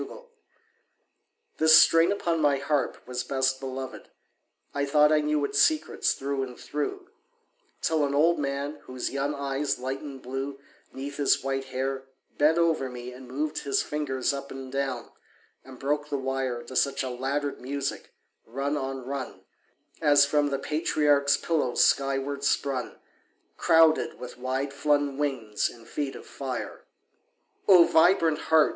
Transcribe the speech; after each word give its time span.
HARMONICS 0.01 0.29
This 1.59 1.77
string 1.77 2.11
upon 2.11 2.41
my 2.41 2.57
harp 2.57 2.97
was 3.07 3.23
best 3.23 3.59
beloved: 3.59 4.09
I 4.73 4.83
thought 4.83 5.11
I 5.11 5.21
knew 5.21 5.45
its 5.45 5.61
secrets 5.61 6.13
through 6.13 6.41
and 6.41 6.57
through; 6.59 7.09
Till 7.83 8.03
an 8.03 8.15
old 8.15 8.39
man, 8.39 8.79
whose 8.85 9.11
young 9.11 9.35
eyes 9.35 9.77
lightened 9.77 10.23
blue 10.23 10.57
'Neath 10.91 11.17
his 11.17 11.43
white 11.43 11.65
hair, 11.65 12.05
bent 12.39 12.57
over 12.57 12.89
me 12.89 13.13
and 13.13 13.27
moved 13.27 13.59
His 13.59 13.83
fingers 13.83 14.33
up 14.33 14.49
and 14.49 14.71
down, 14.71 15.11
and 15.63 15.77
broke 15.77 16.09
the 16.09 16.17
wire 16.17 16.63
To 16.63 16.75
such 16.75 17.03
a 17.03 17.09
laddered 17.11 17.61
music, 17.61 18.11
rung 18.47 18.75
on 18.77 19.05
rung, 19.05 19.41
As 20.01 20.25
from 20.25 20.47
the 20.47 20.57
patriarch's 20.57 21.37
pillow 21.37 21.75
skyward 21.75 22.43
sprung 22.43 22.95
Crowded 23.55 24.17
with 24.19 24.39
wide 24.39 24.73
flung 24.73 25.19
wings 25.19 25.69
and 25.69 25.87
feet 25.87 26.15
of 26.15 26.25
fire. 26.25 26.85
O 27.67 27.83
vibrant 27.83 28.39
heart! 28.39 28.69